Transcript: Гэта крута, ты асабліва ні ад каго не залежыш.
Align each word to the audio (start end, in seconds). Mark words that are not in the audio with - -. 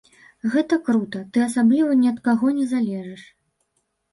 Гэта 0.53 0.77
крута, 0.87 1.21
ты 1.35 1.43
асабліва 1.49 1.99
ні 2.01 2.07
ад 2.13 2.17
каго 2.29 2.47
не 2.61 2.65
залежыш. 2.73 3.23